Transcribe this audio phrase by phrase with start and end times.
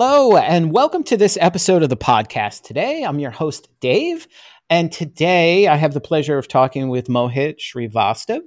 [0.00, 2.62] Hello, and welcome to this episode of the podcast.
[2.62, 4.28] Today, I'm your host, Dave,
[4.70, 8.42] and today I have the pleasure of talking with Mohit Srivastav.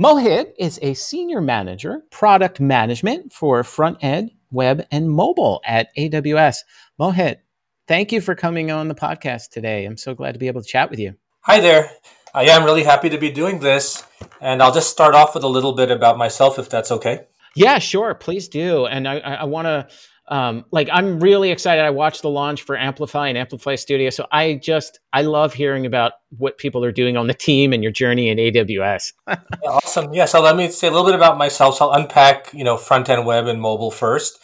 [0.00, 6.60] Mohit is a senior manager, product management for front end, web, and mobile at AWS.
[6.98, 7.40] Mohit,
[7.86, 9.84] thank you for coming on the podcast today.
[9.84, 11.16] I'm so glad to be able to chat with you.
[11.40, 11.90] Hi there.
[12.34, 14.06] Uh, yeah, I'm really happy to be doing this.
[14.40, 17.26] And I'll just start off with a little bit about myself, if that's okay.
[17.54, 18.14] Yeah, sure.
[18.14, 18.86] Please do.
[18.86, 19.88] And I, I want to
[20.28, 21.82] um, like I'm really excited.
[21.82, 25.86] I watched the launch for Amplify and Amplify Studio, so I just I love hearing
[25.86, 29.12] about what people are doing on the team and your journey in AWS.
[29.64, 30.12] awesome.
[30.12, 30.26] Yeah.
[30.26, 31.76] So let me say a little bit about myself.
[31.76, 34.38] So I'll unpack you know front end web and mobile first.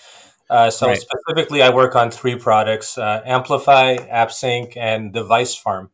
[0.51, 1.01] Uh, so right.
[1.01, 5.91] specifically, I work on three products: uh, Amplify, AppSync, and Device Farm.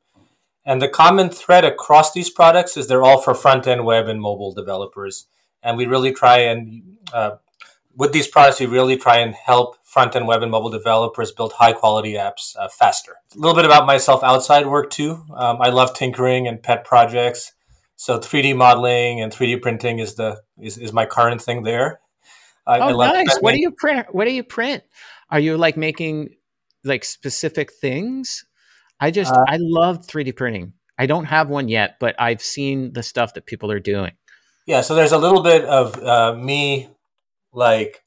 [0.64, 4.20] And the common thread across these products is they're all for front end web and
[4.20, 5.26] mobile developers.
[5.62, 7.36] And we really try and uh,
[7.96, 11.52] with these products, we really try and help front end web and mobile developers build
[11.52, 13.16] high quality apps uh, faster.
[13.34, 15.24] A little bit about myself outside work too.
[15.34, 17.52] Um, I love tinkering and pet projects.
[17.96, 22.00] So 3D modeling and 3D printing is the is, is my current thing there.
[22.66, 23.38] I, oh, I nice.
[23.40, 24.06] What do you print?
[24.12, 24.84] What do you print?
[25.28, 26.36] Are you like making
[26.84, 28.44] like specific things?
[29.00, 30.74] I just uh, I love 3D printing.
[30.98, 34.12] I don't have one yet, but I've seen the stuff that people are doing.
[34.66, 36.88] Yeah, so there's a little bit of uh, me
[37.52, 38.04] like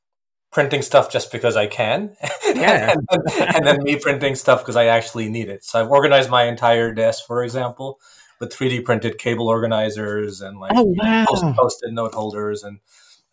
[0.53, 2.93] printing stuff just because I can, yeah.
[2.93, 5.63] and, then, and, then, me printing stuff because I actually need it.
[5.63, 7.99] So I've organized my entire desk, for example,
[8.39, 11.25] with 3D printed cable organizers and like oh, wow.
[11.57, 12.79] post-it note holders and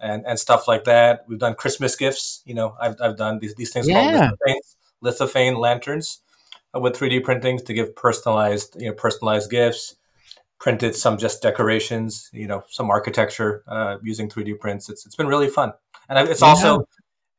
[0.00, 1.24] and and stuff like that.
[1.28, 2.42] We've done Christmas gifts.
[2.44, 4.30] You know, I've I've done these these things yeah.
[4.30, 4.60] called lithophane,
[5.04, 6.20] lithophane lanterns
[6.74, 9.96] uh, with 3D printings to give personalized you know personalized gifts
[10.60, 14.90] printed some just decorations, you know, some architecture uh, using 3D prints.
[14.90, 15.72] It's, it's been really fun.
[16.08, 16.48] And it's yeah.
[16.48, 16.86] also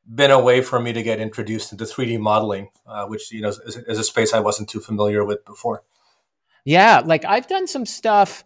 [0.08, 3.50] been a way for me to get introduced into 3D modeling, uh, which, you know,
[3.50, 5.84] is, is, a space I wasn't too familiar with before.
[6.66, 7.02] Yeah.
[7.06, 8.44] Like I've done some stuff.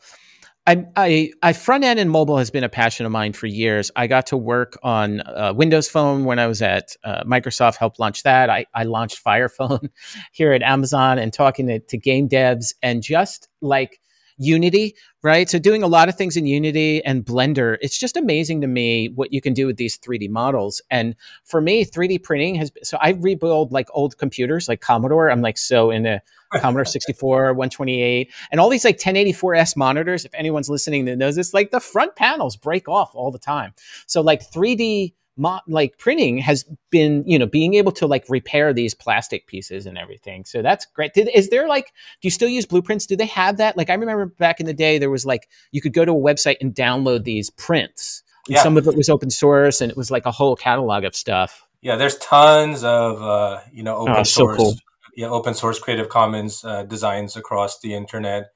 [0.68, 3.92] I, I, I front end and mobile has been a passion of mine for years.
[3.96, 8.00] I got to work on uh, Windows Phone when I was at uh, Microsoft, helped
[8.00, 8.50] launch that.
[8.50, 9.90] I, I launched Fire Phone
[10.32, 14.00] here at Amazon and talking to, to game devs and just like
[14.38, 15.50] Unity, right?
[15.50, 19.10] So doing a lot of things in Unity and Blender, it's just amazing to me
[19.10, 20.82] what you can do with these 3D models.
[20.90, 25.32] And for me, 3D printing has so I rebuild like old computers like Commodore.
[25.32, 26.22] I'm like so into
[26.60, 30.26] Commodore 64, 128, and all these like 1084S monitors.
[30.26, 33.74] If anyone's listening that knows this, like the front panels break off all the time.
[34.06, 38.74] So like 3D mo- like printing has been you know being able to like repair
[38.74, 40.46] these plastic pieces and everything.
[40.46, 41.14] So that's great.
[41.14, 41.88] Did, is there like
[42.22, 43.06] do you still use blueprints?
[43.06, 43.78] Do they have that?
[43.78, 46.16] Like i remember back in the day there was like you could go to a
[46.16, 48.24] website and download these prints.
[48.48, 48.64] And yeah.
[48.64, 51.66] some of it was open source and it was like a whole catalog of stuff.
[51.82, 54.76] Yeah there's tons of uh, you know open oh, source so cool.
[55.16, 58.52] yeah open source creative commons uh, designs across the internet.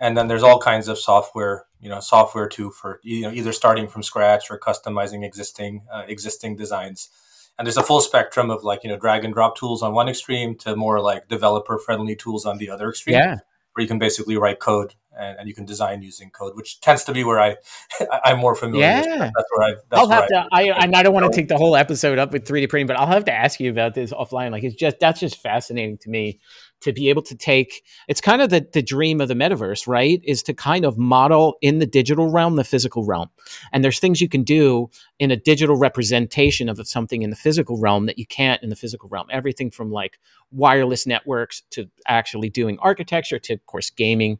[0.00, 3.52] And then there's all kinds of software you know software too for you know either
[3.52, 7.10] starting from scratch or customizing existing uh, existing designs
[7.58, 10.08] and there's a full spectrum of like you know drag and drop tools on one
[10.08, 13.36] extreme to more like developer friendly tools on the other extreme yeah
[13.78, 17.04] where you can basically write code and, and, you can design using code, which tends
[17.04, 17.56] to be where I
[18.24, 18.86] I'm more familiar.
[18.86, 19.02] Yeah,
[19.34, 19.74] that's where I.
[19.88, 20.46] That's I'll have to.
[20.52, 22.98] I, I, I don't want to take the whole episode up with 3D printing, but
[22.98, 24.50] I'll have to ask you about this offline.
[24.50, 26.40] Like it's just that's just fascinating to me
[26.80, 30.20] to be able to take it's kind of the, the dream of the metaverse right
[30.24, 33.28] is to kind of model in the digital realm the physical realm
[33.72, 34.88] and there's things you can do
[35.18, 38.76] in a digital representation of something in the physical realm that you can't in the
[38.76, 40.18] physical realm everything from like
[40.50, 44.38] wireless networks to actually doing architecture to of course gaming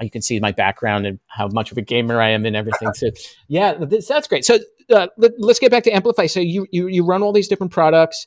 [0.00, 2.56] uh, you can see my background and how much of a gamer I am and
[2.56, 2.92] everything.
[2.94, 3.10] So,
[3.48, 4.44] yeah, this, that's great.
[4.44, 4.58] So,
[4.90, 6.26] uh, let, us get back to Amplify.
[6.26, 8.26] So, you, you you run all these different products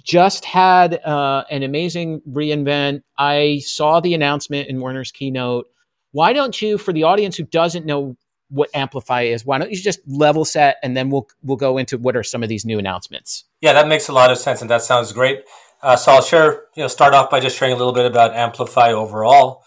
[0.00, 3.02] just had uh, an amazing reinvent.
[3.18, 5.66] I saw the announcement in Werner's keynote.
[6.12, 8.16] Why don't you, for the audience who doesn't know
[8.48, 11.98] what Amplify is, why don't you just level set and then we'll we'll go into
[11.98, 13.44] what are some of these new announcements?
[13.60, 15.44] Yeah, that makes a lot of sense, and that sounds great.
[15.82, 18.34] Uh, so I'll share, you know, start off by just sharing a little bit about
[18.34, 19.62] Amplify overall.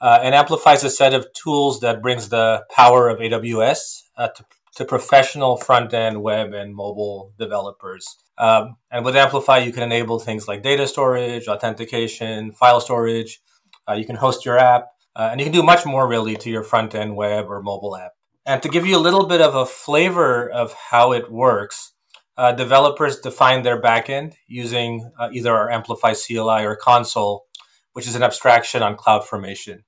[0.00, 4.28] Uh, and Amplify is a set of tools that brings the power of AWS uh,
[4.28, 4.44] to,
[4.78, 8.16] to professional front end web and mobile developers.
[8.38, 13.40] Um, and with Amplify, you can enable things like data storage, authentication, file storage.
[13.88, 14.86] Uh, you can host your app,
[15.16, 17.96] uh, and you can do much more really to your front end web or mobile
[17.96, 18.12] app.
[18.46, 21.94] And to give you a little bit of a flavor of how it works,
[22.36, 27.46] uh, developers define their backend using uh, either our Amplify CLI or console,
[27.94, 29.80] which is an abstraction on CloudFormation.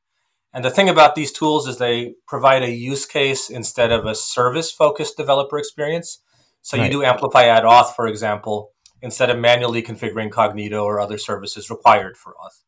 [0.52, 4.14] And the thing about these tools is they provide a use case instead of a
[4.14, 6.22] service focused developer experience.
[6.62, 6.84] So right.
[6.84, 11.70] you do amplify add auth, for example, instead of manually configuring Cognito or other services
[11.70, 12.64] required for auth.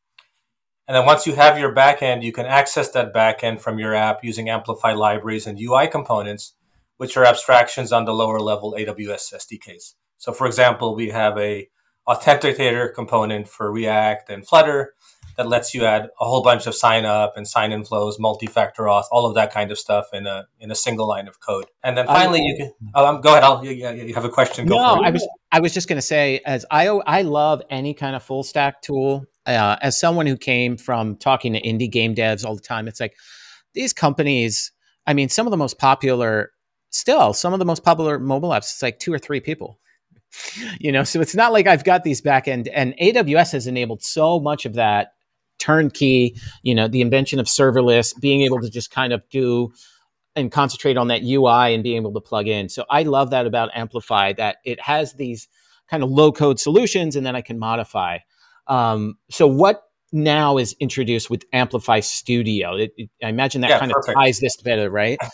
[0.86, 4.24] And then once you have your backend, you can access that backend from your app
[4.24, 6.54] using Amplify libraries and UI components,
[6.96, 9.94] which are abstractions on the lower level AWS SDKs.
[10.18, 11.68] So for example, we have a
[12.08, 14.94] authenticator component for React and Flutter
[15.36, 18.84] that lets you add a whole bunch of sign up and sign in flows, multi-factor
[18.84, 21.66] auth, all of that kind of stuff in a in a single line of code.
[21.82, 23.42] And then finally, um, you can oh, um, go ahead.
[23.42, 24.66] I'll you, you have a question.
[24.66, 27.94] Go no, I was I was just going to say, as I I love any
[27.94, 29.24] kind of full stack tool.
[29.44, 33.00] Uh, as someone who came from talking to indie game devs all the time, it's
[33.00, 33.14] like
[33.74, 34.70] these companies.
[35.04, 36.52] I mean, some of the most popular,
[36.90, 38.72] still some of the most popular mobile apps.
[38.72, 39.80] It's like two or three people
[40.80, 44.02] you know so it's not like i've got these back end and aws has enabled
[44.02, 45.12] so much of that
[45.62, 49.72] turnkey, you know, the invention of serverless, being able to just kind of do
[50.34, 52.68] and concentrate on that UI and being able to plug in.
[52.68, 55.46] So I love that about Amplify that it has these
[55.88, 58.18] kind of low code solutions and then I can modify.
[58.66, 62.76] Um, so what now is introduced with Amplify Studio?
[62.76, 64.16] It, it, I imagine that yeah, kind perfect.
[64.16, 65.18] of ties this better, right?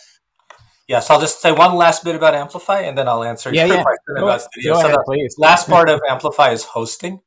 [0.89, 3.67] Yeah, so I'll just say one last bit about Amplify and then I'll answer yeah,
[3.67, 3.83] your yeah.
[3.83, 4.73] question go about Studio.
[4.73, 7.21] so ahead, the last part of Amplify is hosting.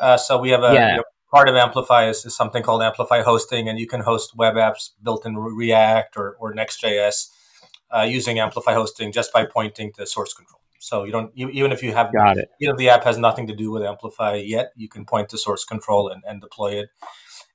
[0.00, 0.90] Uh, so we have a yeah.
[0.92, 4.36] you know, part of Amplify is, is, something called Amplify Hosting, and you can host
[4.36, 7.30] web apps built in React or, or Next.js
[7.90, 10.60] uh, using Amplify Hosting just by pointing to source control.
[10.78, 12.50] So you don't you, even if you have got it.
[12.58, 15.38] you know the app has nothing to do with Amplify yet, you can point to
[15.38, 16.88] source control and, and deploy it.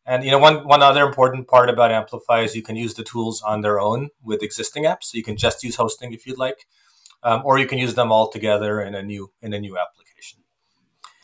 [0.06, 3.04] And you know one one other important part about Amplify is you can use the
[3.04, 5.04] tools on their own with existing apps.
[5.04, 6.68] So you can just use hosting if you'd like,
[7.22, 10.40] um, or you can use them all together in a new in a new application.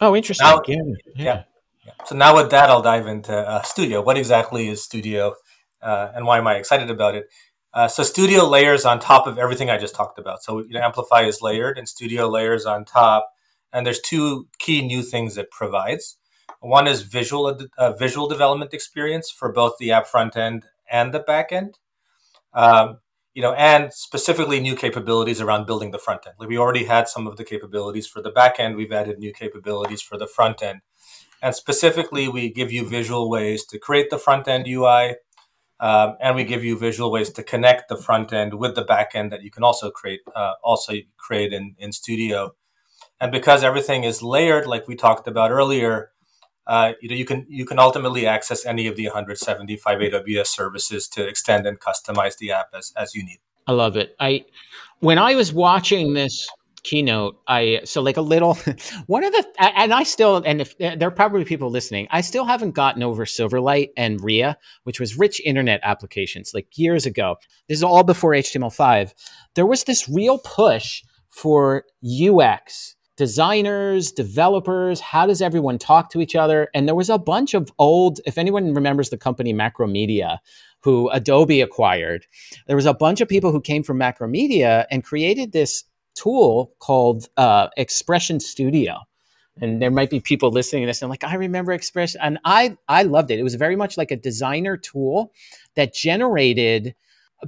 [0.01, 0.45] Oh, interesting.
[0.45, 0.75] Now, yeah.
[1.15, 1.43] yeah.
[1.85, 1.93] Yeah.
[2.05, 4.01] So now with that, I'll dive into uh, Studio.
[4.01, 5.35] What exactly is Studio,
[5.81, 7.25] uh, and why am I excited about it?
[7.73, 10.43] Uh, so Studio layers on top of everything I just talked about.
[10.43, 13.29] So you know, Amplify is layered, and Studio layers on top.
[13.73, 16.17] And there's two key new things it provides.
[16.59, 21.19] One is visual uh, visual development experience for both the app front end and the
[21.19, 21.79] back end.
[22.53, 22.99] Um,
[23.33, 26.35] you know, and specifically new capabilities around building the front end.
[26.39, 28.75] Like we already had some of the capabilities for the back end.
[28.75, 30.81] We've added new capabilities for the front end.
[31.43, 35.17] And specifically, we give you visual ways to create the front end UI,
[35.81, 39.11] um, and we give you visual ways to connect the front end with the back
[39.13, 42.55] end that you can also create, uh, also create in, in Studio.
[43.19, 46.11] And because everything is layered, like we talked about earlier,
[46.65, 51.09] uh, you know you can you can ultimately access any of the 175 AWS services
[51.09, 53.39] to extend and customize the app as as you need.
[53.67, 54.15] I love it.
[54.17, 54.45] I
[54.99, 56.47] when I was watching this
[56.83, 58.55] keynote i so like a little
[59.07, 62.21] one of the and i still and if eh, there are probably people listening i
[62.21, 67.35] still haven't gotten over silverlight and ria which was rich internet applications like years ago.
[67.67, 69.13] This is all before html5
[69.55, 71.85] there was this real push for
[72.29, 76.69] ux designers developers how does everyone talk to each other?
[76.73, 80.39] And there was a bunch of old if anyone remembers the company macromedia
[80.81, 82.25] who adobe acquired
[82.67, 85.83] there was a bunch of people who came from macromedia and created this
[86.15, 88.97] tool called uh, Expression Studio.
[89.61, 92.19] And there might be people listening to this and like, I remember Expression.
[92.23, 93.39] And I, I loved it.
[93.39, 95.31] It was very much like a designer tool
[95.75, 96.95] that generated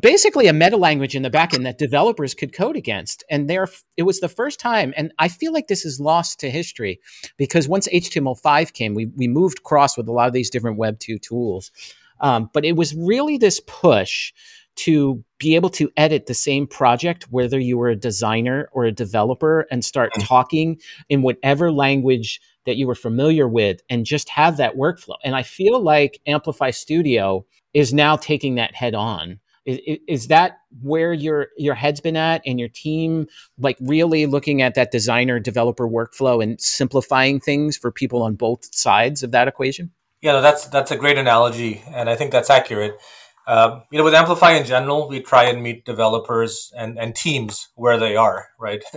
[0.02, 3.24] basically a meta language in the backend that developers could code against.
[3.30, 3.68] And there,
[3.98, 4.94] it was the first time.
[4.98, 7.00] And I feel like this is lost to history
[7.38, 11.00] because once HTML5 came, we, we moved cross with a lot of these different Web
[11.00, 11.72] 2 tools.
[12.20, 14.34] Um, but it was really this push
[14.76, 18.92] to be able to edit the same project, whether you were a designer or a
[18.92, 20.26] developer, and start mm.
[20.26, 20.80] talking
[21.10, 25.16] in whatever language that you were familiar with and just have that workflow.
[25.24, 29.40] And I feel like Amplify Studio is now taking that head on.
[29.66, 33.28] Is, is that where your your head's been at and your team
[33.58, 38.74] like really looking at that designer developer workflow and simplifying things for people on both
[38.74, 39.92] sides of that equation?
[40.22, 42.98] Yeah, that's that's a great analogy, and I think that's accurate.
[43.48, 47.70] Um, you know, with Amplify in general, we try and meet developers and, and teams
[47.76, 48.84] where they are, right?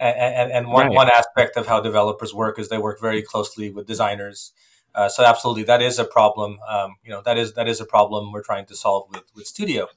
[0.00, 0.94] and, and, and one, right.
[0.94, 4.52] one aspect of how developers work is they work very closely with designers.
[4.94, 6.58] Uh, so absolutely, that is a problem.
[6.68, 9.46] Um, you know, that is that is a problem we're trying to solve with with
[9.46, 9.88] Studio.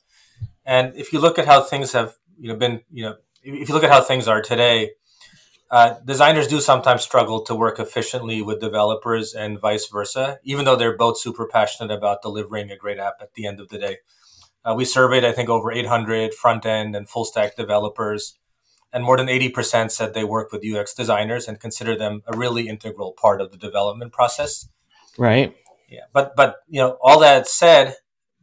[0.65, 3.75] And if you look at how things have, you know, been, you know, if you
[3.75, 4.91] look at how things are today,
[5.72, 10.75] uh, designers do sometimes struggle to work efficiently with developers and vice versa, even though
[10.75, 13.98] they're both super passionate about delivering a great app at the end of the day.
[14.63, 18.38] Uh, we surveyed, I think, over 800 front end and full stack developers,
[18.93, 22.67] and more than 80% said they work with UX designers and consider them a really
[22.67, 24.67] integral part of the development process.
[25.17, 25.55] Right.
[25.89, 27.95] Yeah, but but you know, all that said,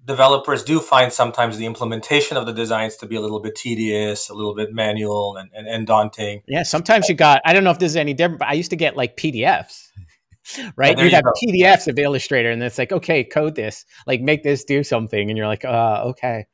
[0.05, 4.29] developers do find sometimes the implementation of the designs to be a little bit tedious,
[4.29, 6.43] a little bit manual and, and, and daunting.
[6.47, 8.71] Yeah, sometimes you got, I don't know if this is any different, but I used
[8.71, 9.89] to get like PDFs,
[10.77, 10.99] right?
[10.99, 14.83] you have PDFs of Illustrator and it's like, okay, code this, like make this do
[14.83, 15.31] something.
[15.31, 16.47] And you're like, uh, okay.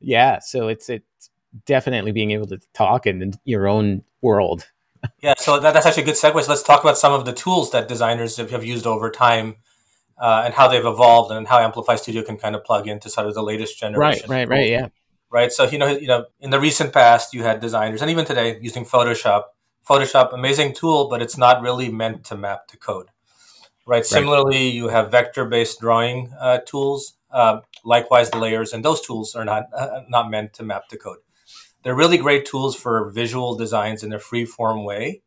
[0.00, 0.38] Yeah.
[0.40, 1.30] So it's, it's
[1.66, 4.66] definitely being able to talk in your own world.
[5.22, 5.34] yeah.
[5.36, 6.42] So that, that's actually a good segue.
[6.42, 9.56] So let's talk about some of the tools that designers have, have used over time
[10.18, 13.26] uh, and how they've evolved and how Amplify Studio can kind of plug into sort
[13.26, 14.30] of the latest generation.
[14.30, 14.88] Right, right, right, yeah.
[15.30, 15.52] Right.
[15.52, 18.58] So you know, you know, in the recent past, you had designers, and even today,
[18.60, 19.44] using Photoshop.
[19.88, 23.06] Photoshop, amazing tool, but it's not really meant to map to code.
[23.86, 23.98] Right.
[23.98, 24.06] right.
[24.06, 27.16] Similarly, you have vector-based drawing uh, tools.
[27.30, 30.96] Uh, likewise, the layers and those tools are not uh, not meant to map to
[30.96, 31.18] code.
[31.82, 35.22] They're really great tools for visual designs in a free-form way,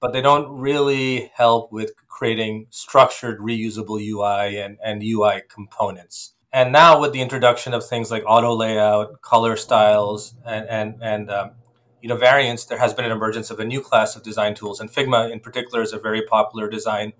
[0.00, 6.34] but they don't really help with creating structured reusable UI and, and UI components.
[6.52, 11.30] And now with the introduction of things like auto layout, color styles, and, and, and
[11.30, 11.50] um,
[12.00, 14.80] you know, variants, there has been an emergence of a new class of design tools.
[14.80, 17.12] And Figma in particular is a very popular design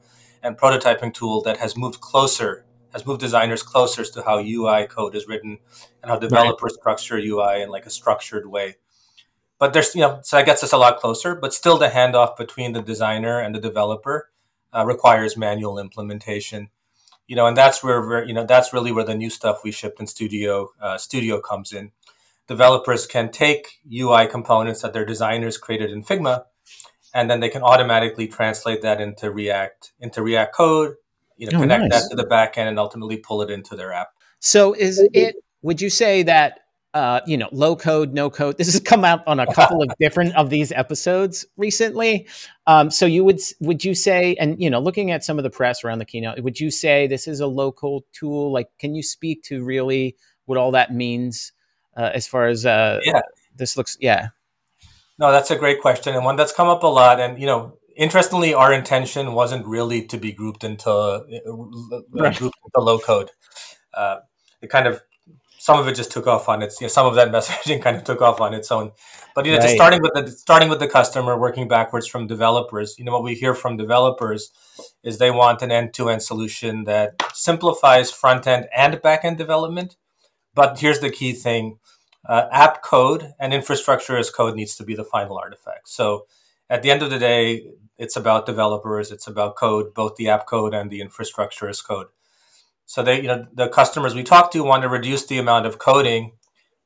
[0.43, 5.15] and prototyping tool that has moved closer, has moved designers closer to how UI code
[5.15, 5.59] is written
[6.03, 6.81] and how developers right.
[6.81, 8.77] structure UI in like a structured way
[9.59, 12.37] but there's you know so that gets us a lot closer but still the handoff
[12.37, 14.31] between the designer and the developer
[14.73, 16.69] uh, requires manual implementation.
[17.27, 19.99] You know and that's where you know that's really where the new stuff we shipped
[19.99, 21.91] in studio uh, studio comes in.
[22.47, 26.45] Developers can take ui components that their designers created in figma
[27.13, 30.95] and then they can automatically translate that into react into react code
[31.37, 32.03] you know oh, connect nice.
[32.03, 34.09] that to the backend and ultimately pull it into their app.
[34.39, 36.61] So is it would you say that
[36.97, 38.57] uh, you know, low code, no code.
[38.57, 42.27] This has come out on a couple of different of these episodes recently.
[42.67, 45.51] Um, so you would would you say, and you know, looking at some of the
[45.51, 48.51] press around the keynote, would you say this is a low code tool?
[48.51, 51.53] Like, can you speak to really what all that means
[51.99, 53.21] uh, as far as uh, yeah,
[53.55, 53.99] this looks?
[54.01, 54.29] Yeah.
[55.19, 57.21] No, that's a great question and one that's come up a lot.
[57.21, 61.25] And you know, interestingly, our intention wasn't really to be grouped into uh,
[62.13, 62.35] right.
[62.35, 63.33] grouped into low code.
[63.93, 64.21] Uh,
[64.63, 65.03] it kind of
[65.67, 67.97] some of it just took off on its you know, some of that messaging kind
[67.97, 68.93] of took off on its own.
[69.35, 69.65] But you know right.
[69.65, 73.25] just starting with the starting with the customer working backwards from developers you know what
[73.25, 74.53] we hear from developers
[75.03, 79.97] is they want an end-to-end solution that simplifies front-end and back-end development.
[80.55, 81.79] But here's the key thing
[82.29, 85.89] uh, app code and infrastructure as code needs to be the final artifact.
[85.89, 86.27] So
[86.71, 87.67] at the end of the day
[87.99, 92.07] it's about developers it's about code both the app code and the infrastructure as code
[92.87, 95.79] so they, you know, the customers we talk to want to reduce the amount of
[95.79, 96.33] coding.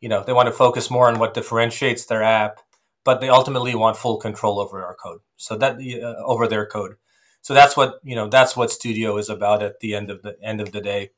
[0.00, 2.60] You know, they want to focus more on what differentiates their app,
[3.04, 5.20] but they ultimately want full control over our code.
[5.36, 6.96] So that uh, over their code.
[7.42, 8.28] So that's what you know.
[8.28, 11.10] That's what Studio is about at the end of the end of the day.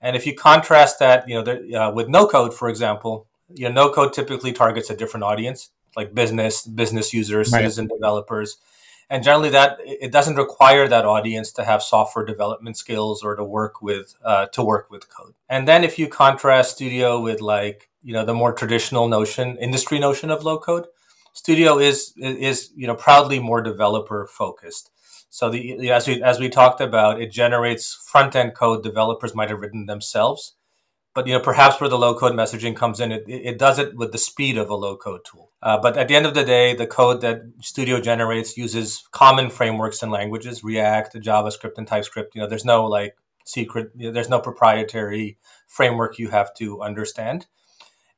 [0.00, 3.68] And if you contrast that, you know, the, uh, with no code, for example, you
[3.68, 7.60] know, no code typically targets a different audience, like business, business users, right.
[7.60, 8.58] citizen developers
[9.10, 13.44] and generally that it doesn't require that audience to have software development skills or to
[13.44, 15.34] work with uh, to work with code.
[15.48, 19.98] And then if you contrast studio with like you know the more traditional notion industry
[19.98, 20.86] notion of low code
[21.32, 24.90] studio is is you know proudly more developer focused.
[25.30, 29.50] So the as we as we talked about it generates front end code developers might
[29.50, 30.54] have written themselves
[31.14, 33.96] but you know perhaps where the low code messaging comes in it, it does it
[33.96, 35.50] with the speed of a low code tool.
[35.62, 39.50] Uh, but at the end of the day the code that studio generates uses common
[39.50, 42.34] frameworks and languages react javascript and typescript.
[42.34, 46.80] You know there's no like secret you know, there's no proprietary framework you have to
[46.82, 47.46] understand.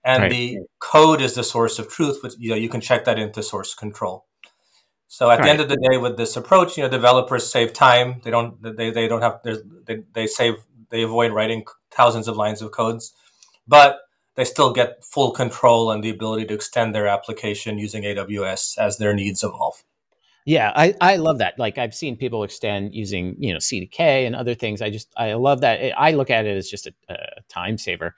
[0.06, 0.30] And right.
[0.30, 3.42] the code is the source of truth which you know you can check that into
[3.42, 4.26] source control.
[5.08, 5.44] So at right.
[5.44, 8.20] the end of the day with this approach you know developers save time.
[8.22, 10.54] They don't they, they don't have they, they save
[10.94, 13.12] they avoid writing thousands of lines of codes,
[13.66, 13.98] but
[14.36, 18.98] they still get full control and the ability to extend their application using AWS as
[18.98, 19.82] their needs evolve.
[20.46, 21.58] Yeah, I, I love that.
[21.58, 24.80] Like I've seen people extend using, you know, CDK and other things.
[24.80, 25.98] I just, I love that.
[25.98, 27.16] I look at it as just a, a
[27.48, 28.14] time saver.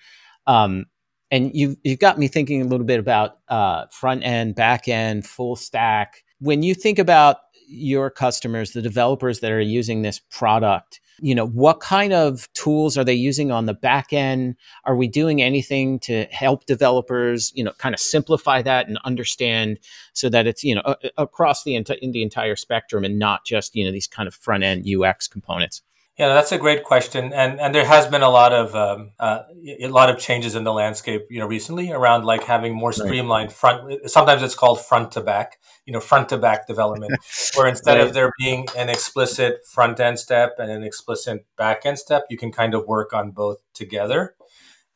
[0.46, 0.84] Um,
[1.30, 5.26] and you, you've got me thinking a little bit about uh, front end, back end,
[5.26, 6.24] full stack.
[6.40, 11.46] When you think about your customers, the developers that are using this product, you know
[11.46, 14.56] what kind of tools are they using on the back end?
[14.84, 19.78] Are we doing anything to help developers you know kind of simplify that and understand
[20.12, 23.74] so that it's you know a- across the, in the entire spectrum and not just
[23.74, 25.82] you know these kind of front end ux components
[26.18, 29.40] yeah, that's a great question, and and there has been a lot of um, uh,
[29.80, 33.52] a lot of changes in the landscape, you know, recently around like having more streamlined
[33.52, 34.08] front.
[34.08, 37.12] Sometimes it's called front to back, you know, front to back development,
[37.54, 38.06] where instead right.
[38.06, 42.38] of there being an explicit front end step and an explicit back end step, you
[42.38, 44.36] can kind of work on both together.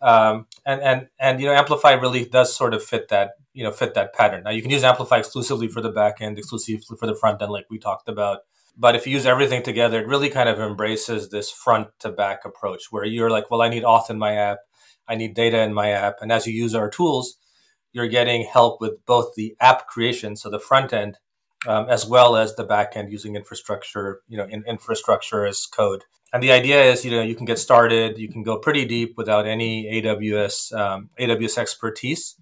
[0.01, 3.73] Um, and and and you know, Amplify really does sort of fit that you know
[3.73, 4.45] fit that pattern.
[4.45, 7.53] Now you can use Amplify exclusively for the back end, exclusively for the front end,
[7.53, 8.39] like we talked about.
[8.77, 12.45] But if you use everything together, it really kind of embraces this front to back
[12.45, 14.59] approach where you're like, well, I need auth in my app,
[15.09, 17.37] I need data in my app, and as you use our tools,
[17.93, 21.19] you're getting help with both the app creation, so the front end,
[21.67, 26.05] um, as well as the back end using infrastructure, you know, in infrastructure as code.
[26.33, 29.15] And the idea is, you know, you can get started, you can go pretty deep
[29.17, 32.37] without any AWS um, AWS expertise.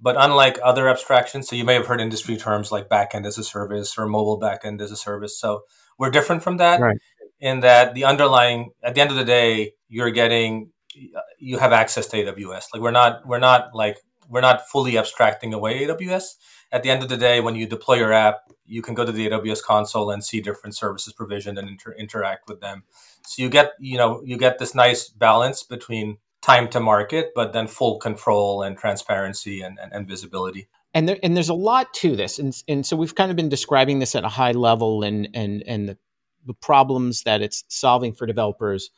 [0.00, 3.44] But unlike other abstractions, so you may have heard industry terms like backend as a
[3.44, 5.38] service or mobile backend as a service.
[5.38, 5.64] So
[5.98, 6.98] we're different from that right.
[7.38, 10.70] in that the underlying, at the end of the day, you're getting,
[11.14, 12.66] uh, you have access to AWS.
[12.72, 13.98] Like we're not, we're not like
[14.30, 16.36] we're not fully abstracting away AWS.
[16.72, 19.10] At the end of the day, when you deploy your app, you can go to
[19.10, 22.84] the AWS console and see different services provisioned and inter- interact with them.
[23.26, 27.52] So you get, you know, you get this nice balance between time to market, but
[27.52, 30.68] then full control and transparency and, and, and visibility.
[30.94, 33.48] And there, and there's a lot to this, and and so we've kind of been
[33.48, 35.98] describing this at a high level, and and and the,
[36.46, 38.90] the problems that it's solving for developers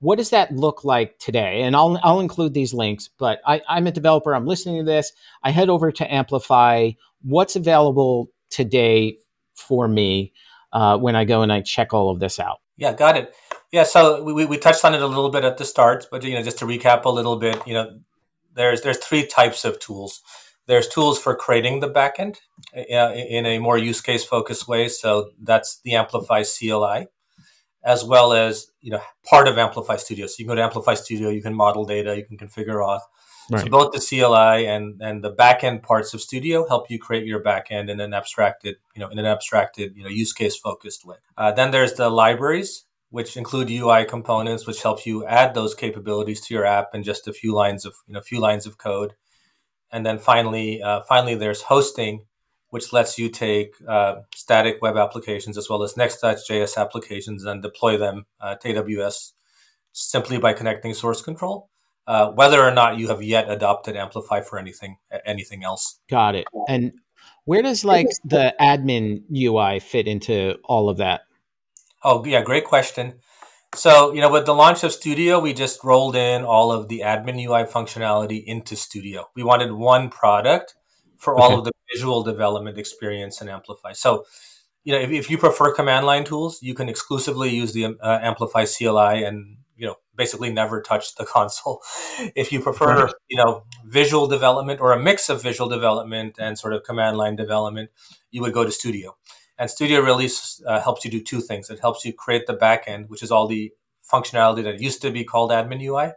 [0.00, 1.62] what does that look like today?
[1.62, 4.34] And I'll I'll include these links, but I, I'm a developer.
[4.34, 5.12] I'm listening to this.
[5.42, 6.92] I head over to Amplify.
[7.22, 9.18] What's available today
[9.54, 10.32] for me
[10.72, 12.60] uh, when I go and I check all of this out?
[12.78, 13.34] Yeah, got it.
[13.72, 16.34] Yeah, so we, we touched on it a little bit at the start, but you
[16.34, 18.00] know, just to recap a little bit, you know,
[18.54, 20.22] there's there's three types of tools.
[20.66, 22.36] There's tools for creating the backend
[22.76, 24.88] uh, in a more use case focused way.
[24.88, 27.08] So that's the Amplify CLI
[27.82, 30.26] as well as you know part of Amplify Studio.
[30.26, 33.00] So you can go to Amplify Studio, you can model data, you can configure auth.
[33.50, 33.62] Right.
[33.62, 37.42] So both the CLI and and the backend parts of Studio help you create your
[37.42, 41.16] backend in an abstracted, you know, in an abstracted, you know, use case focused way.
[41.36, 46.40] Uh, then there's the libraries, which include UI components, which help you add those capabilities
[46.42, 49.14] to your app in just a few lines of, you know, few lines of code.
[49.92, 52.26] And then finally, uh, finally, there's hosting,
[52.68, 57.98] which lets you take uh, static web applications as well as Next.js applications and deploy
[57.98, 59.32] them uh, to AWS
[59.92, 61.68] simply by connecting source control.
[62.06, 64.96] Uh, whether or not you have yet adopted Amplify for anything
[65.26, 66.00] anything else.
[66.08, 66.46] Got it.
[66.68, 66.92] And
[67.44, 71.22] where does like the admin UI fit into all of that?
[72.02, 73.14] Oh yeah, great question.
[73.74, 77.00] So you know, with the launch of Studio, we just rolled in all of the
[77.00, 79.28] admin UI functionality into Studio.
[79.36, 80.74] We wanted one product
[81.16, 81.42] for okay.
[81.42, 83.92] all of the visual development experience in Amplify.
[83.92, 84.24] So,
[84.84, 88.18] you know, if, if you prefer command line tools, you can exclusively use the uh,
[88.22, 91.80] Amplify CLI and you know basically never touch the console.
[92.34, 96.72] if you prefer, you know, visual development or a mix of visual development and sort
[96.72, 97.90] of command line development,
[98.30, 99.16] you would go to Studio.
[99.60, 100.28] And Studio really
[100.66, 101.70] uh, helps you do two things.
[101.70, 103.72] It helps you create the backend, which is all the
[104.12, 106.14] functionality that used to be called admin UI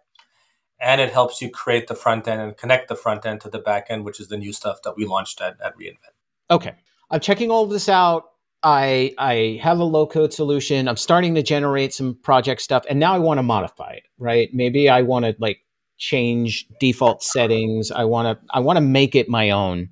[0.83, 3.59] and it helps you create the front end and connect the front end to the
[3.59, 6.13] back end, which is the new stuff that we launched at, at reInvent.
[6.51, 6.73] Okay.
[7.09, 8.25] I'm checking all of this out.
[8.63, 10.87] I I have a low code solution.
[10.87, 14.03] I'm starting to generate some project stuff, and now I want to modify it.
[14.17, 14.49] Right?
[14.53, 15.59] Maybe I want to like
[15.97, 17.91] change default settings.
[17.91, 19.89] I want to I want to make it my own.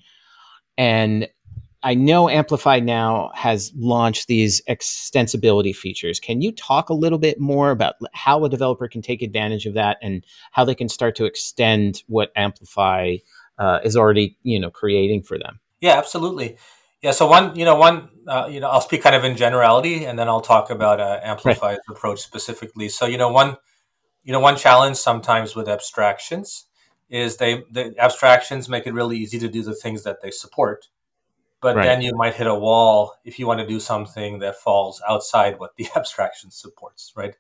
[0.78, 1.28] And
[1.84, 6.20] I know Amplify now has launched these extensibility features.
[6.20, 9.74] Can you talk a little bit more about how a developer can take advantage of
[9.74, 13.18] that and how they can start to extend what Amplify
[13.58, 15.60] uh, is already, you know, creating for them?
[15.80, 16.58] Yeah, absolutely.
[17.02, 17.12] Yeah.
[17.12, 20.20] So one, you know, one, uh, you know, I'll speak kind of in generality, and
[20.20, 21.80] then I'll talk about uh, Amplify's right.
[21.90, 22.90] approach specifically.
[22.90, 23.58] So, you know, one,
[24.24, 26.66] you know, one challenge sometimes with abstractions
[27.10, 30.88] is they the abstractions make it really easy to do the things that they support
[31.62, 31.86] but right.
[31.86, 35.60] then you might hit a wall if you want to do something that falls outside
[35.60, 37.36] what the abstraction supports, right?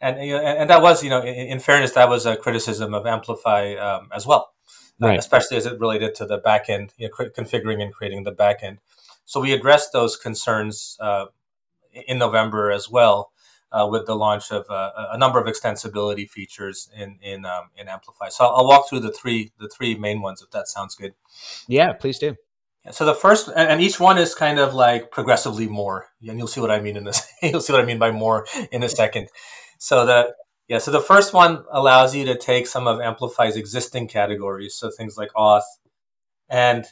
[0.00, 3.74] And and that was, you know, in, in fairness, that was a criticism of Amplify
[3.74, 4.52] um, as well,
[5.02, 5.16] uh, right.
[5.16, 8.78] uh, especially as it related to the backend, you know, configuring and creating the backend.
[9.24, 11.26] So we addressed those concerns uh,
[12.06, 13.32] in November as well.
[13.72, 17.88] Uh, with the launch of uh, a number of extensibility features in in um, in
[17.88, 20.94] Amplify, so I'll, I'll walk through the three the three main ones if that sounds
[20.94, 21.14] good.
[21.66, 22.36] Yeah, please do.
[22.92, 26.60] So the first, and each one is kind of like progressively more, and you'll see
[26.60, 27.26] what I mean in this.
[27.42, 29.28] you'll see what I mean by more in a second.
[29.78, 30.34] So the
[30.68, 34.90] yeah, so the first one allows you to take some of Amplify's existing categories, so
[34.90, 35.62] things like auth,
[36.48, 36.84] and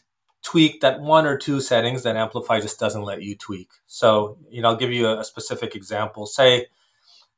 [0.42, 3.70] tweak that one or two settings that Amplify just doesn't let you tweak.
[3.86, 6.26] So you know, I'll give you a, a specific example.
[6.26, 6.66] Say,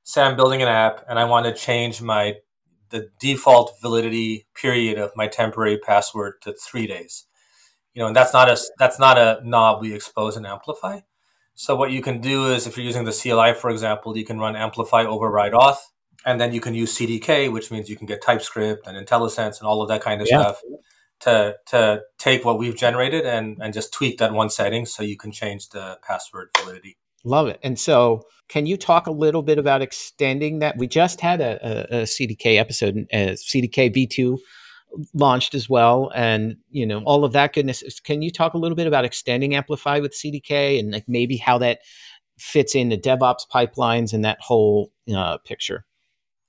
[0.02, 2.36] say I'm building an app and I want to change my
[2.90, 7.26] the default validity period of my temporary password to three days
[7.96, 11.00] you know, and that's not a that's not a knob we expose and amplify.
[11.54, 14.38] So what you can do is, if you're using the CLI, for example, you can
[14.38, 15.78] run amplify override auth,
[16.26, 19.66] and then you can use CDK, which means you can get TypeScript and IntelliSense and
[19.66, 20.42] all of that kind of yeah.
[20.42, 20.60] stuff
[21.20, 25.16] to to take what we've generated and and just tweak that one setting so you
[25.16, 26.98] can change the password validity.
[27.24, 27.58] Love it.
[27.62, 30.76] And so, can you talk a little bit about extending that?
[30.76, 34.38] We just had a, a, a CDK episode, uh, CDK v2
[35.14, 38.00] launched as well, and you know all of that goodness.
[38.00, 41.58] Can you talk a little bit about extending Amplify with CDK and like maybe how
[41.58, 41.80] that
[42.38, 45.84] fits into DevOps pipelines and that whole uh, picture?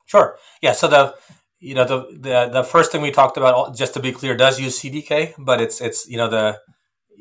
[0.05, 0.37] Sure.
[0.61, 0.73] Yeah.
[0.73, 1.15] So the
[1.59, 4.59] you know the, the the first thing we talked about, just to be clear, does
[4.59, 6.59] use CDK, but it's it's you know the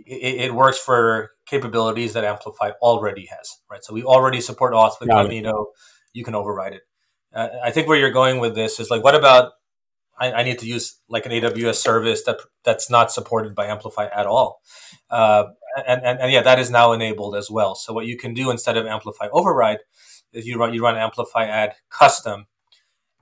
[0.07, 3.83] it, it works for capabilities that Amplify already has, right?
[3.83, 5.67] So we already support auth with Cognito.
[6.13, 6.83] You can override it.
[7.35, 9.53] Uh, I think where you're going with this is like, what about
[10.19, 14.07] I, I, need to use like an AWS service that that's not supported by Amplify
[14.07, 14.61] at all?
[15.11, 15.45] Uh,
[15.87, 17.75] and, and, and yeah, that is now enabled as well.
[17.75, 19.79] So what you can do instead of Amplify override
[20.33, 22.47] is you run you run Amplify add custom,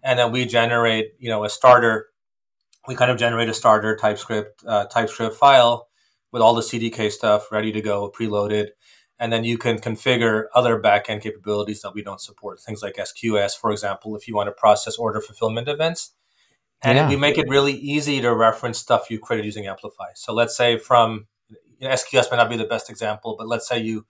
[0.02, 2.08] and then we generate you know a starter.
[2.86, 5.88] We kind of generate a starter TypeScript uh, TypeScript file
[6.32, 8.70] with all the CDK stuff ready to go, preloaded.
[9.20, 13.56] And then you can configure other backend capabilities that we don't support, things like SQS,
[13.56, 16.12] for example, if you want to process order fulfillment events.
[16.84, 17.08] And yeah.
[17.08, 20.08] we make it really easy to reference stuff you created using Amplify.
[20.14, 21.26] So let's say from
[21.78, 24.06] you know, SQS may not be the best example, but let's say you,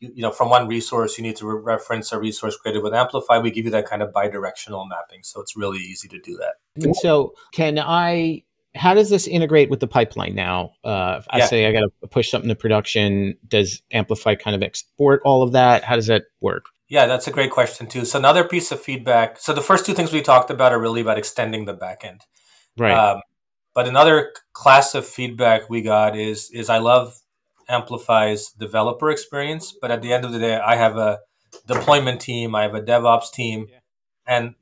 [0.00, 2.94] you, you know, from one resource, you need to re- reference a resource created with
[2.94, 3.38] Amplify.
[3.38, 5.22] We give you that kind of bidirectional mapping.
[5.22, 6.54] So it's really easy to do that.
[6.84, 10.72] And so can I how does this integrate with the pipeline now?
[10.82, 11.46] Uh, I yeah.
[11.46, 13.36] say I got to push something to production.
[13.46, 15.84] Does Amplify kind of export all of that?
[15.84, 16.66] How does that work?
[16.88, 18.04] Yeah, that's a great question too.
[18.04, 19.38] So another piece of feedback.
[19.38, 22.20] So the first two things we talked about are really about extending the backend,
[22.76, 22.92] right?
[22.92, 23.22] Um,
[23.74, 27.18] but another class of feedback we got is is I love
[27.68, 31.20] Amplify's developer experience, but at the end of the day, I have a
[31.66, 33.78] deployment team, I have a DevOps team, yeah.
[34.26, 34.54] and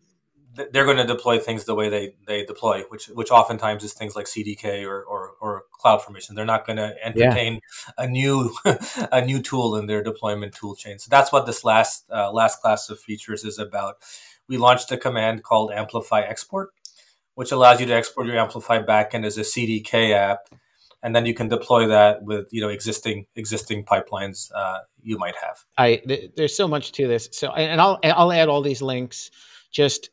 [0.54, 4.14] they're going to deploy things the way they, they deploy, which which oftentimes is things
[4.14, 6.34] like CDK or or, or CloudFormation.
[6.34, 8.04] They're not going to entertain yeah.
[8.04, 8.54] a new
[9.12, 10.98] a new tool in their deployment tool chain.
[10.98, 13.98] So that's what this last uh, last class of features is about.
[14.48, 16.70] We launched a command called Amplify Export,
[17.34, 20.48] which allows you to export your Amplify backend as a CDK app,
[21.02, 25.36] and then you can deploy that with you know existing existing pipelines uh, you might
[25.36, 25.64] have.
[25.78, 27.30] I th- there's so much to this.
[27.32, 29.30] So and I'll I'll add all these links.
[29.70, 30.10] Just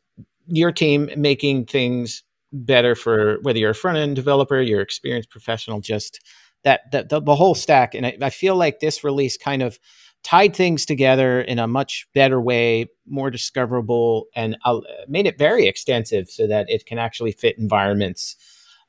[0.50, 5.80] your team making things better for whether you're a front end developer, you're experienced professional,
[5.80, 6.20] just
[6.64, 7.94] that, that the, the whole stack.
[7.94, 9.78] And I, I, feel like this release kind of
[10.22, 15.66] tied things together in a much better way, more discoverable, and uh, made it very
[15.66, 18.36] extensive so that it can actually fit environments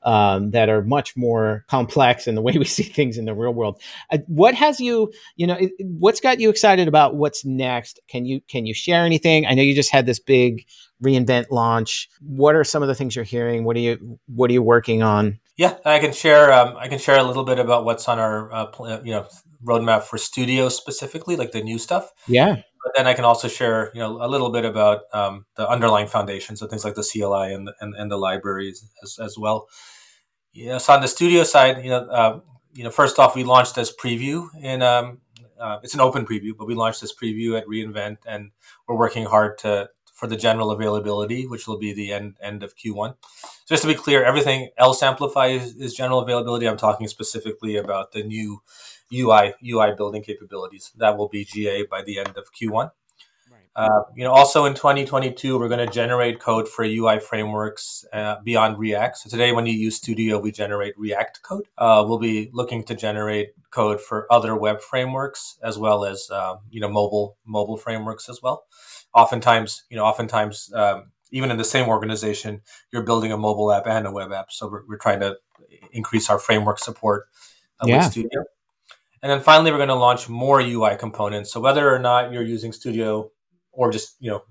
[0.04, 3.54] um, that are much more complex in the way we see things in the real
[3.54, 3.82] world.
[4.12, 8.00] Uh, what has you, you know, what's got you excited about what's next?
[8.08, 9.46] Can you can you share anything?
[9.46, 10.66] I know you just had this big
[11.04, 12.10] reinvent launch.
[12.22, 13.64] What are some of the things you're hearing?
[13.64, 15.40] What are you what are you working on?
[15.58, 16.52] Yeah, I can share.
[16.52, 19.28] Um, I can share a little bit about what's on our uh, uh you know
[19.64, 22.12] roadmap for studio specifically, like the new stuff.
[22.28, 22.62] Yeah.
[22.84, 26.08] But then I can also share, you know, a little bit about um, the underlying
[26.08, 29.68] foundations, so things like the CLI and and, and the libraries as, as well.
[30.54, 32.40] Yeah, so on the studio side, you know, uh,
[32.74, 35.20] you know, first off, we launched this preview in um,
[35.62, 38.52] uh, it's an open preview, but we launched this preview at reInvent, and
[38.88, 39.90] we're working hard to
[40.22, 43.16] for the general availability, which will be the end end of Q1.
[43.16, 46.68] So Just to be clear, everything else Amplify is, is general availability.
[46.68, 48.62] I'm talking specifically about the new
[49.12, 52.92] UI UI building capabilities that will be GA by the end of Q1.
[53.76, 58.36] Uh, you know, also in 2022, we're going to generate code for UI frameworks uh,
[58.44, 59.18] beyond React.
[59.18, 61.64] So today, when you use Studio, we generate React code.
[61.78, 66.60] Uh, we'll be looking to generate code for other web frameworks as well as um,
[66.70, 68.66] you know mobile mobile frameworks as well.
[69.14, 73.88] Oftentimes, you know, oftentimes um, even in the same organization, you're building a mobile app
[73.88, 74.52] and a web app.
[74.52, 75.38] So we're, we're trying to
[75.92, 77.28] increase our framework support
[77.80, 77.98] uh, yeah.
[77.98, 78.44] with Studio.
[79.24, 81.52] And then finally, we're going to launch more UI components.
[81.52, 83.32] So whether or not you're using Studio
[83.72, 84.44] or just you know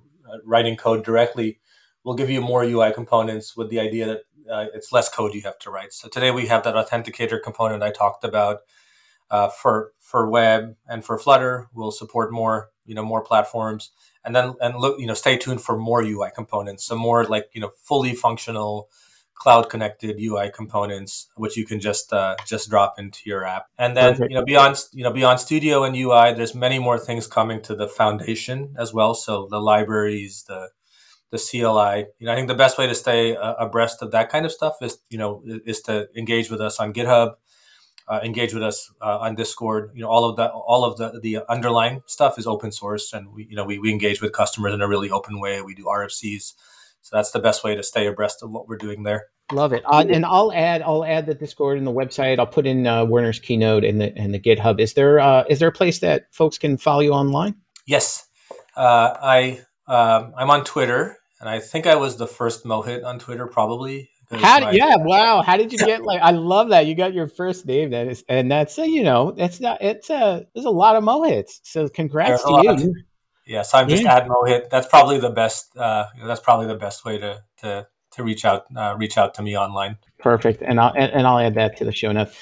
[0.44, 1.60] writing code directly
[2.04, 4.20] we'll give you more UI components with the idea that
[4.50, 5.92] uh, it's less code you have to write.
[5.92, 8.60] So today we have that authenticator component I talked about
[9.30, 11.68] uh, for for web and for Flutter.
[11.72, 13.90] We'll support more you know more platforms,
[14.24, 16.84] and then and look you know stay tuned for more UI components.
[16.84, 18.88] some more like you know fully functional
[19.40, 23.66] cloud connected UI components, which you can just uh, just drop into your app.
[23.78, 24.30] And then Perfect.
[24.30, 27.74] you know beyond you know beyond Studio and UI, there's many more things coming to
[27.74, 29.14] the foundation as well.
[29.14, 30.68] So the libraries, the
[31.30, 32.06] the CLI.
[32.18, 34.52] You know, I think the best way to stay uh, abreast of that kind of
[34.52, 37.34] stuff is you know is to engage with us on GitHub.
[38.10, 39.92] Uh, engage with us uh, on Discord.
[39.94, 43.32] You know, all of the all of the the underlying stuff is open source, and
[43.32, 45.62] we you know we, we engage with customers in a really open way.
[45.62, 46.54] We do RFCs,
[47.02, 49.26] so that's the best way to stay abreast of what we're doing there.
[49.52, 52.40] Love it, uh, and I'll add I'll add the Discord and the website.
[52.40, 54.80] I'll put in uh, Werner's keynote and the and the GitHub.
[54.80, 57.54] Is there uh, is there a place that folks can follow you online?
[57.86, 58.26] Yes,
[58.76, 63.20] uh, I um, I'm on Twitter, and I think I was the first Mohit on
[63.20, 64.60] Twitter, probably how?
[64.60, 65.42] My, yeah, wow.
[65.42, 66.20] How did you get like?
[66.22, 67.90] I love that you got your first name.
[67.90, 69.82] That is, and that's a, you know, it's not.
[69.82, 70.46] It's a.
[70.54, 71.60] There's a lot of Mohits.
[71.64, 72.94] So congrats to you.
[73.46, 74.16] yeah, so I'm just yeah.
[74.16, 74.70] add Mohit.
[74.70, 75.76] That's probably the best.
[75.76, 79.18] Uh, you know, that's probably the best way to to to reach out uh, reach
[79.18, 79.98] out to me online.
[80.18, 82.36] Perfect, and I'll and, and I'll add that to the show notes.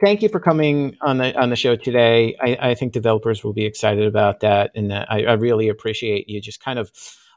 [0.00, 2.36] Thank you for coming on the on the show today.
[2.40, 6.28] I, I think developers will be excited about that, and uh, I, I really appreciate
[6.28, 6.90] you just kind of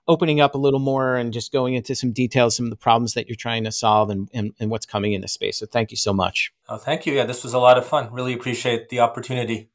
[0.08, 3.14] opening up a little more and just going into some details, some of the problems
[3.14, 5.58] that you're trying to solve and, and, and what's coming in the space.
[5.58, 6.52] So thank you so much.
[6.70, 7.14] Oh, thank you.
[7.14, 8.12] Yeah, this was a lot of fun.
[8.12, 9.71] Really appreciate the opportunity.